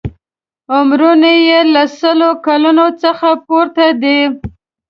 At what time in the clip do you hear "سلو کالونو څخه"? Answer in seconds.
1.99-3.27